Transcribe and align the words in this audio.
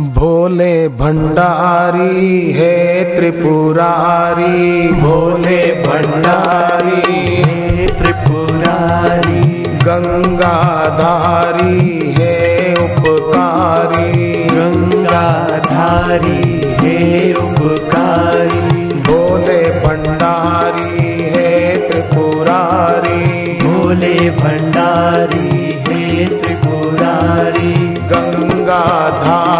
भोले 0.00 0.88
भंडारी 0.88 2.52
है 2.52 3.16
त्रिपुरारी। 3.16 4.92
भोले 4.92 5.84
भंडारी 5.86 7.42
हे 7.42 7.86
त्रिपुरारी। 7.86 9.62
गंगाधारी 9.62 12.14
है 12.20 12.74
उपकारी। 12.74 14.44
गंगाधारी 14.44 16.62
हे 16.80 17.32
उपकारी। 17.32 18.94
भोले 18.94 19.62
भंडारी 19.62 21.30
है 21.36 21.88
त्रिपुरारी। 21.88 23.58
भोले 23.62 24.30
भंडारी 24.30 25.82
हे 25.88 26.26
त्रिपुरारी। 26.26 27.96
गंगाधारी 27.96 29.55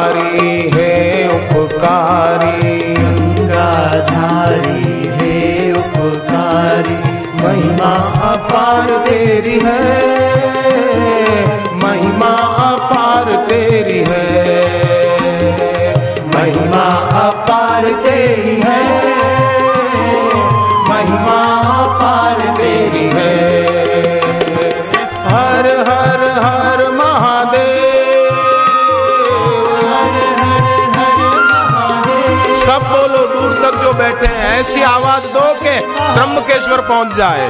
उपकारी 1.76 2.94
गंगाधारी 2.94 4.82
हे 5.16 5.32
उपकारी, 5.72 6.96
महिमा 7.40 7.90
अपार 8.28 8.92
तेरी 9.06 9.58
है, 9.64 9.82
महिमा 11.82 12.32
अपार 12.66 13.32
तेरी 13.48 13.98
है, 14.08 14.24
महिमा 16.34 16.84
अपार 17.24 17.90
तेरी 18.04 18.56
है, 18.64 18.80
महिमा 20.88 21.38
अपार 21.76 22.54
तेरी 22.56 23.06
है। 23.16 23.45
बैठे 34.16 34.34
हैं, 34.34 34.60
ऐसी 34.60 34.82
आवाज़ 34.82 35.24
दो 35.32 35.46
के 35.54 35.72
त्र्यंबकेश्वर 35.78 36.80
पहुँच 36.88 37.14
जाए। 37.16 37.48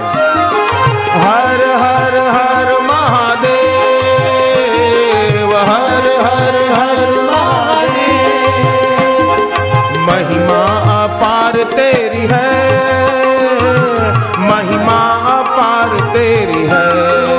हर 1.17 1.61
हर 1.83 2.15
हर 2.29 2.69
महादेव, 2.83 3.45
हर 5.61 6.05
हर 6.25 6.55
हर 6.73 7.05
महिमा 10.07 10.65
अपार 10.97 11.55
तेरी 11.73 12.27
है, 12.33 12.53
महिमा 14.41 15.01
अपार 15.33 15.91
तेरी 16.13 16.63
है। 16.67 17.36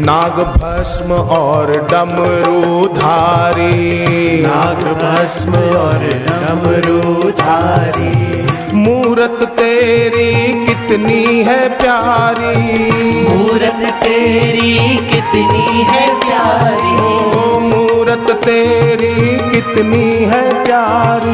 नाग 0.00 0.32
भस्म 0.32 1.12
और 1.12 1.88
डमरू 1.90 2.86
धारी। 2.86 4.06
नाग 4.42 4.76
भस्म 4.76 5.54
और 5.54 6.04
डमरू 6.26 7.30
धारी। 7.30 8.42
मूरत 8.74 9.48
तेरी 9.48 10.66
कितनी 10.66 11.42
है 11.42 11.68
प्यारी। 11.68 12.92
मूरत 13.28 13.94
तेरी 14.02 14.96
कितनी 14.96 15.82
है 15.82 16.20
प्यारी। 16.20 17.77
मूरत 18.08 18.30
तेरी 18.44 19.16
कितनी 19.50 20.04
है 20.28 20.42
प्यारी। 20.64 21.32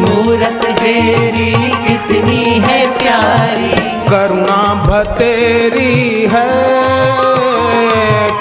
मूरत 0.00 0.60
तेरी 0.80 1.50
कितनी 1.86 2.42
है 2.64 2.76
प्यारी। 2.98 3.70
करुणा 4.10 4.60
भतेरी 4.84 5.96
है 6.32 6.46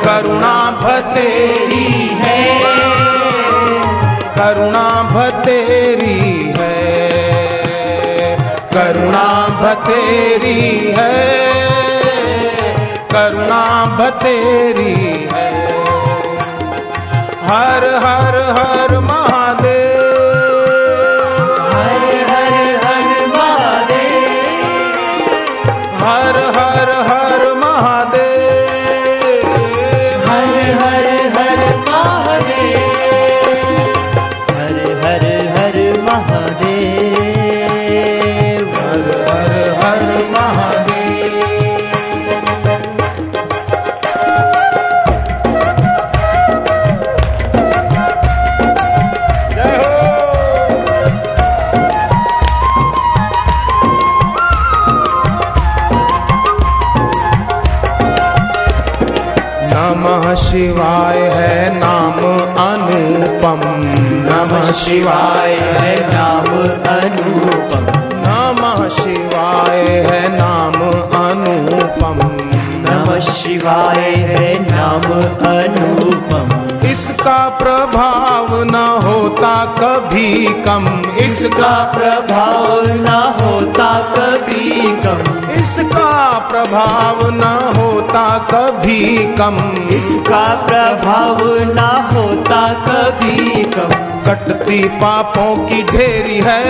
करुणा 0.03 0.53
भतेरी 0.84 1.90
है 2.22 2.38
करुणा 4.38 4.85
भतेरी 5.16 6.22
है 6.59 6.78
करुणा 8.75 9.28
भतेरी 9.63 10.62
है 10.97 11.12
करुणा 13.12 13.63
भतेरी 13.97 14.95
है। 15.34 15.87
हर 17.50 17.84
हर 18.06 18.35
हर 18.58 18.97
महादेव 19.09 19.37
शिवाय 64.88 65.53
है 65.53 66.08
नाम 66.14 66.46
अनुपम। 66.88 67.88
नमः 68.25 68.90
शिवाय 68.90 69.80
है 69.80 70.30
नाम 70.30 70.74
अनुपम। 71.22 72.16
नमः 72.86 73.20
शिवाय 73.20 74.14
है 74.18 74.59
नाम 74.59 75.02
अनुपम। 75.48 76.88
इसका 76.88 77.50
प्रभाव 77.50 78.48
न 78.52 78.75
होता 79.03 79.66
कभी 79.66 80.46
कम। 80.46 81.02
इसका 81.18 81.94
प्रभाव 81.98 82.88
न 82.88 83.36
होता 83.40 83.94
कभी 84.18 84.81
कम। 84.81 85.52
इसका 85.54 86.40
प्रभाव 86.40 87.30
न 87.30 87.44
होता 87.75 88.38
कभी 88.38 89.18
कम। 89.36 89.88
इसका 89.88 90.56
प्रभाव 90.56 91.48
न 91.50 92.09
होता 92.14 92.74
कभी 92.74 93.64
कम। 93.64 94.06
कटती 94.27 94.79
पापों 94.99 95.55
की 95.67 95.81
ढेरी 95.83 96.39
है, 96.45 96.63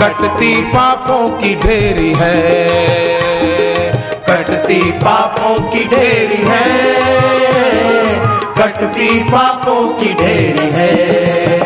कटती 0.00 0.50
पापों 0.64 1.28
की 1.38 1.54
ढेरी 1.56 2.12
है, 2.12 2.34
कटती 4.28 4.80
पापों 5.00 5.54
की 5.70 5.84
ढेरी 5.86 6.42
है, 6.44 6.66
कटती 8.58 9.22
पापों 9.30 9.82
की 9.98 10.12
ढेरी 10.14 10.70
है। 10.72 11.61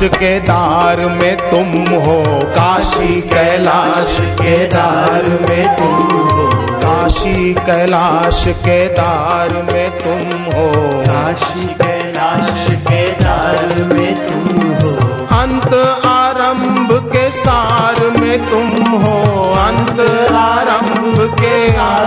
कैलाश 0.00 0.18
के 0.18 0.38
दार 0.40 1.00
में 1.18 1.36
तुम 1.50 1.70
हो 2.02 2.18
काशी 2.56 3.20
कैलाश 3.20 4.16
के 4.40 4.56
दार 4.74 5.26
में 5.48 5.76
तुम 5.76 5.96
हो 6.28 6.46
काशी 6.82 7.54
कैलाश 7.66 8.44
के 8.66 8.78
दार 8.98 9.52
में 9.72 9.90
तुम 9.98 10.28
हो। 10.54 10.68
काशी 11.08 11.66
कैलाश 11.82 12.66
के 12.88 13.02
दार 13.22 13.74
में 13.92 14.14
तुम 14.14 14.60
हो। 14.82 14.92
अंत 15.40 15.74
आरंभ 16.06 16.92
के 17.12 17.30
सार 17.30 18.00
में 18.20 18.38
तुम 18.48 18.70
हो 19.02 19.18
अंत 19.66 20.00
आरंभ 20.32 21.18
के 21.40 21.56
दार 21.72 21.97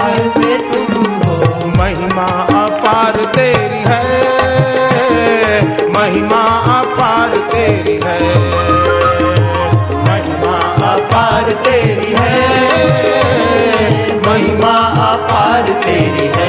तेरी 11.63 12.13
है 12.17 12.39
महिमा 14.25 14.75
अपार 15.07 15.73
तेरी 15.85 16.27
है। 16.37 16.40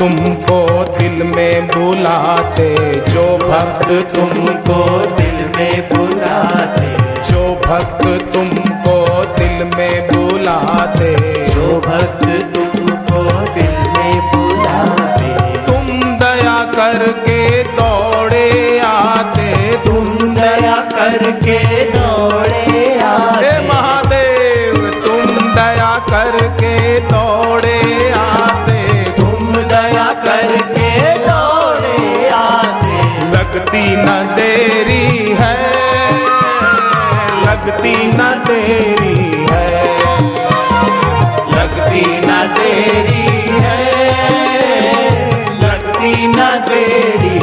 तुमको 0.00 0.58
दिल 0.98 1.22
में 1.26 1.66
बुलाते 1.68 2.68
जो 3.08 3.24
भक्त 3.38 3.88
तुमको 4.14 4.78
न 38.70 39.46
है। 39.50 39.68
लगती 41.54 42.04
न 42.06 42.54
देरी 42.56 43.26
है। 43.60 43.80
लगती 45.62 46.26
न 46.26 46.64
देरी 46.68 47.39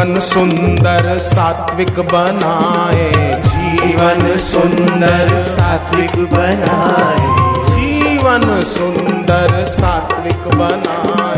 जीवन 0.00 0.18
सुंदर 0.18 1.18
सात्विक 1.18 2.00
बनाए। 2.00 3.12
जीवन 3.42 4.38
सुंदर 4.38 5.42
सात्विक 5.42 6.16
बनाए। 6.16 7.18
जीवन 7.70 8.64
सुंदर 8.64 9.64
सात्विक 9.64 10.48
बनाए। 10.56 11.29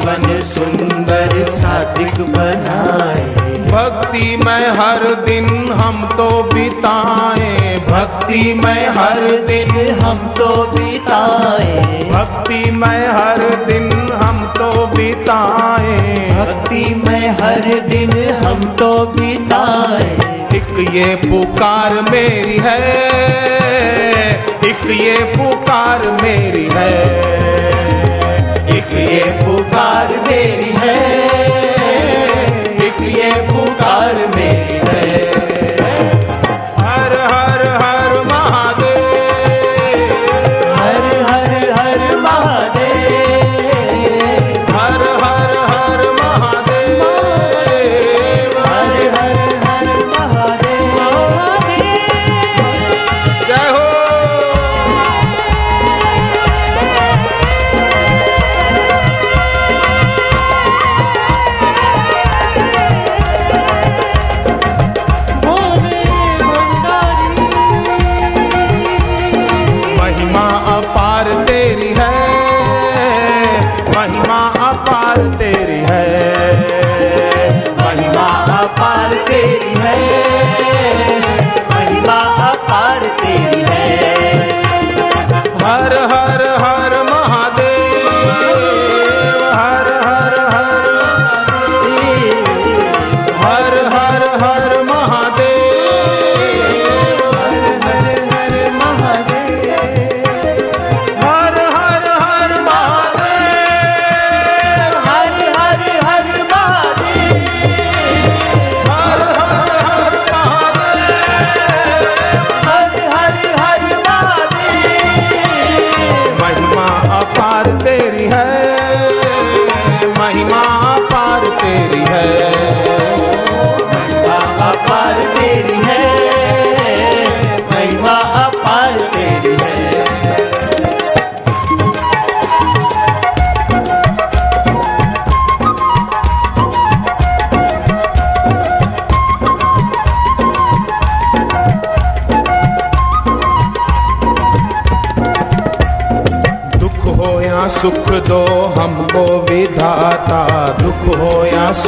जीवन 0.00 0.40
सुंदर 0.40 1.32
सात्विक 1.44 2.20
बनाए। 2.28 3.24
भक्ति 3.66 4.36
में 4.36 4.68
हर 4.78 5.02
दिन 5.24 5.48
हम 5.72 5.98
तो 6.16 6.28
बिताए। 6.44 7.76
भक्ति 7.88 8.42
में 8.54 8.88
हर 8.88 9.20
दिन 9.46 9.70
हम 10.00 10.18
तो 10.38 10.48
बिताए। 10.72 12.04
भक्ति 12.10 12.70
में 12.70 13.06
हर 13.08 13.42
दिन 13.66 13.90
हम 14.22 14.40
तो 14.56 14.86
बिताए। 14.86 16.16
भक्ति 16.30 16.84
में 17.06 17.28
हर 17.40 17.68
दिन 17.88 18.12
हम 18.44 18.64
तो 18.78 18.92
बिताए। 19.16 20.10
एक 20.56 20.76
ये 20.94 21.14
पुकार 21.24 22.02
मेरी 22.10 22.58
है 22.58 22.78
एक 24.64 24.90
ये 25.00 25.16
पुकार 25.34 26.10
मेरी 26.22 26.68
है। 26.72 27.59
ये 29.00 29.20
पुकार 29.40 30.16
मेरी 30.28 30.72
है। 30.78 31.69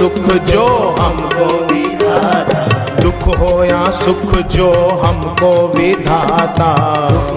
सुख 0.02 0.32
जो 0.34 0.96
हमको 1.00 1.44
विधाता। 1.44 2.66
दुख 3.02 3.38
हो 3.38 3.64
या 3.64 3.90
सुख 3.90 4.34
जो 4.34 4.72
हमको 5.04 5.68
विधाता। 5.68 6.70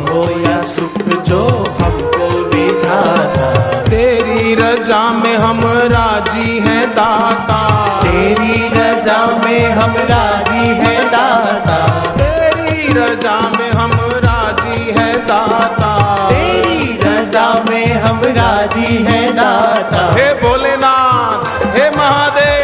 हो 0.10 0.24
या 0.24 0.62
सुख 0.62 1.24
जो 1.24 1.48
हमको 1.82 2.28
विधाता। 2.28 3.80
तेरी 3.82 4.56
रजा 4.56 5.12
में 5.12 5.38
हम 5.38 5.62
राज़ी 5.66 6.60
हैं 6.60 6.90
दाता। 6.90 7.80
तेरी 8.04 8.68
रजा 8.68 9.26
में 9.26 9.70
हम 9.70 9.92
राज़ी 9.92 10.68
हैं 10.68 11.08
दाता। 11.08 11.88
तेरी 12.18 12.94
रजा 12.94 13.40
में 13.42 13.72
हम 13.72 13.92
राज़ी 14.02 14.92
हैं 14.92 15.28
दाता। 15.28 16.16
तेरी 16.30 17.00
रजा 17.04 17.64
में 17.70 17.94
हम 17.94 18.22
राज़ी 18.24 19.04
है 19.04 19.34
दाता। 19.34 20.14
हे 20.14 20.34
भोलेनाथ 20.34 21.46
हे 21.76 21.90
महादेव 21.90 22.55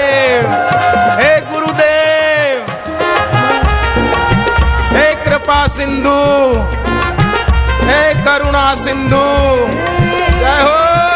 सिंधु। 5.81 6.17
हे 7.87 8.13
करुणा 8.13 8.75
सिंधु। 8.75 9.23
जय 10.39 10.59
हो। 10.61 11.10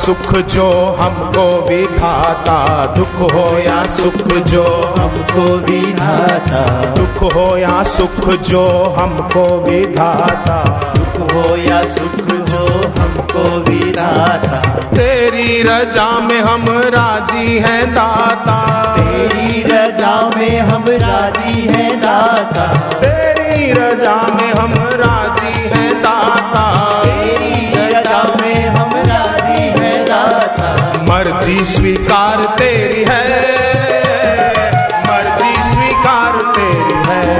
सुख 0.00 0.34
जो 0.34 0.96
हमको 1.00 1.68
विधाता 1.68 2.86
दुख 2.86 3.32
हो 3.32 3.58
या 3.58 3.82
सुख 3.86 4.32
जो 4.32 4.94
हमको 4.98 5.42
विधाता 5.56 6.62
दुख 6.94 7.34
हो 7.34 7.56
या 7.56 7.82
सुख 7.82 8.28
जो 8.34 8.94
हमको 8.98 9.44
विधाता 9.70 10.58
दुख 10.96 11.32
हो 11.32 11.56
या 11.56 11.84
सुख 11.86 12.26
जो 12.26 12.66
हमको 13.00 13.70
विधाता 13.70 14.60
तेरी 14.94 15.62
रजा 15.62 16.18
में 16.18 16.40
हम 16.40 16.64
राज़ी 16.68 17.58
हैं 17.58 17.94
दाता। 17.94 18.58
तेरी 18.96 19.62
रजा 19.62 20.30
में 20.36 20.60
हम 20.60 20.84
राज़ी 20.88 21.60
हैं 21.60 21.98
दाता। 21.98 22.66
तेरी 23.00 23.72
रजा 23.72 24.14
में 24.14 24.52
हम 24.52 24.72
राज़ी 24.76 25.68
हैं 25.68 26.02
दाता। 26.02 26.89
मर्ज़ी 31.10 31.64
स्वीकार 31.64 32.56
तेरी 32.58 33.04
है। 33.08 33.50
मर्ज़ी 35.06 35.54
स्वीकार 35.72 36.52
तेरी 36.56 37.10
है। 37.10 37.36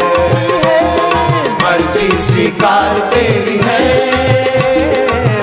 मर्ज़ी 1.54 2.16
स्वीकार 2.16 2.98
तेरी 2.98 3.60
है। 3.64 4.10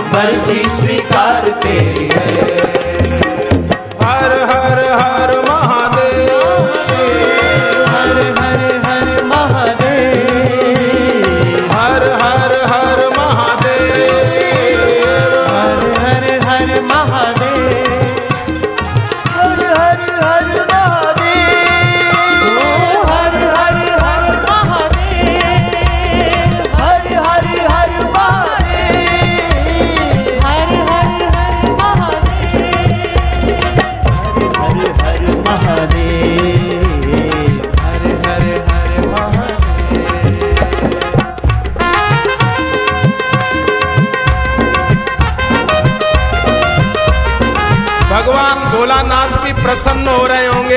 मर्ज़ी 0.02 0.62
स्वीकार 0.64 1.50
तेरी 1.50 2.10
है। 2.14 2.17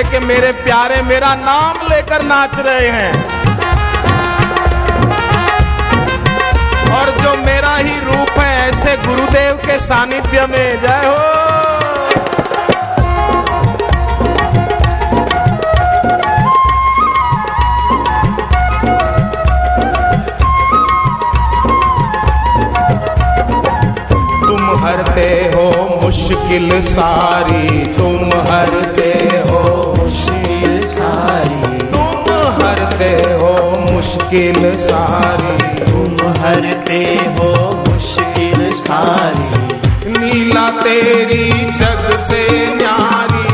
हो 0.01 0.07
रहे 0.07 0.19
होंगे 0.19 0.19
कि 0.19 0.27
मेरे 0.27 0.53
प्यारे 0.53 1.03
मेरा 1.03 1.35
नाम 1.35 1.89
लेकर 1.89 2.23
नाच 2.23 2.59
रहे 2.59 2.89
हैं। 2.89 3.13
और 6.93 7.11
जो 7.11 7.37
मेरा 7.37 7.77
ही 7.77 8.01
रूप 8.01 8.39
है, 8.39 8.69
ऐसे 8.69 8.97
गुरुदेव 8.97 9.55
के 9.55 9.79
सानिध्य 9.79 10.47
में 10.47 10.83
जय 10.83 11.03
हो। 11.05 11.51
तुम 24.47 24.85
हरते 24.85 25.53
हो 25.55 25.99
मुश्किल 26.03 26.81
सारी 26.81 27.90
मुश्किल 34.31 34.77
सारी। 34.77 35.57
तुम 35.85 36.29
हरते 36.29 37.01
हो 37.15 37.49
मुश्किल 37.89 38.73
सारी। 38.73 39.49
नीला 40.11 40.71
तेरी 40.71 41.65
जग 41.65 42.17
से 42.17 42.67
न्यारी। 42.75 43.49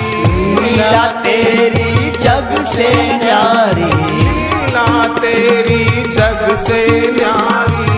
लीला 0.61 1.06
तेरी 1.06 2.11
जग 2.11 2.64
से 2.75 3.12
न्यारी। 3.12 3.90
लीला 4.25 5.09
तेरी 5.09 5.85
जग 6.11 6.54
से 6.54 7.12
न्यारी। 7.16 7.97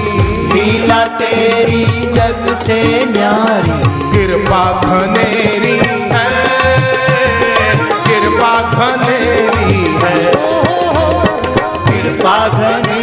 लीला 0.54 1.04
तेरी 1.04 1.84
जग 2.06 2.56
से 2.66 3.04
न्यारी। 3.04 3.78
कृपा 4.12 4.80
खनेरी 4.80 5.78
है। 5.86 6.30
कृपा 8.06 8.62
खनेरी 8.74 9.96
है। 10.02 10.57
पाघने 12.22 12.97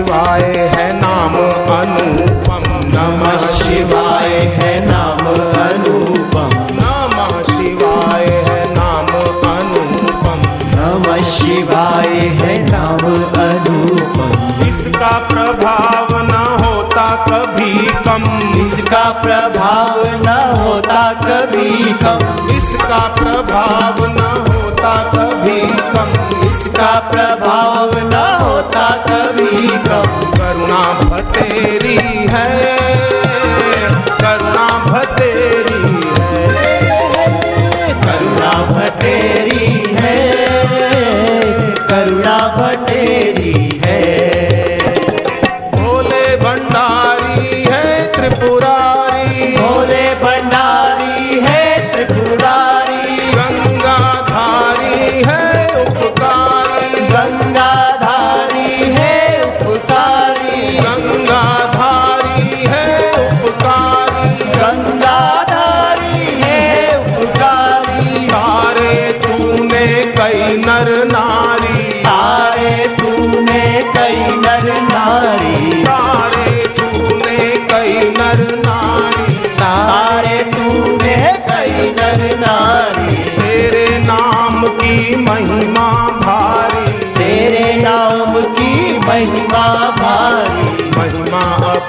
शिवाय 0.00 0.42
है 0.42 1.00
नाम 1.00 1.34
अनुपम। 1.76 2.62
नमः 2.68 3.38
शिवाय 3.38 4.28
है 4.28 4.86
नाम 4.86 5.26
अनुपम। 5.60 6.50
नमः 6.72 7.42
शिवाय 7.42 8.24
है 8.24 8.74
नाम 8.74 9.06
अनुपम। 9.50 10.42
नमः 10.78 11.22
शिवाय 11.24 12.18
है 12.18 12.70
नाम 12.70 13.06
अनुपम। 13.40 14.62
इसका 14.68 15.28
प्रभाव 15.28 16.08
न 16.12 16.64
होता 16.64 17.26
कभी 17.28 17.86
कम। 17.86 18.22
इसका 18.60 19.10
प्रभाव 19.10 20.06
न 20.06 20.58
होता 20.60 21.12
कभी 21.12 21.92
कम। 21.92 22.48
इसका 22.56 23.14
प्रभाव 23.14 24.09
तेरी 31.22 32.19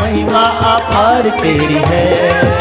महिमा 0.00 0.42
अपार 0.48 1.22
तेरी 1.22 1.82
है। 1.86 2.57